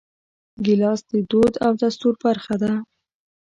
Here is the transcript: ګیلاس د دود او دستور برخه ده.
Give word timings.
ګیلاس 0.65 0.99
د 1.09 1.11
دود 1.29 1.53
او 1.65 1.71
دستور 1.81 2.13
برخه 2.23 2.55
ده. 2.61 2.73